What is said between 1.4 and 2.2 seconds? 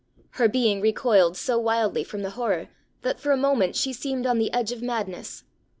wildly